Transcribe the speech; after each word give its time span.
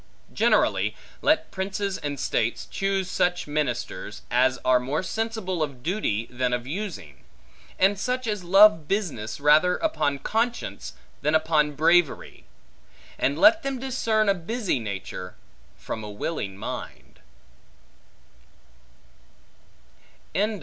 Generally, 0.33 0.95
let 1.21 1.51
princes 1.51 1.99
and 1.99 2.19
states 2.19 2.65
choose 2.65 3.07
such 3.07 3.45
ministers, 3.45 4.23
as 4.31 4.57
are 4.65 4.79
more 4.79 5.03
sensible 5.03 5.61
of 5.61 5.83
duty 5.83 6.25
than 6.31 6.53
of 6.53 6.65
using; 6.65 7.23
and 7.77 7.99
such 7.99 8.25
as 8.25 8.43
love 8.43 8.87
business 8.87 9.39
rather 9.39 9.77
upon 9.77 10.17
conscience, 10.17 10.93
than 11.21 11.35
upon 11.35 11.73
bravery, 11.73 12.45
and 13.19 13.37
let 13.37 13.61
them 13.61 13.77
discern 13.77 14.27
a 14.27 14.33
busy 14.33 14.79
nature, 14.79 15.35
from 15.77 16.03
a 16.03 16.09
willing 16.09 16.57
mind. 16.57 17.19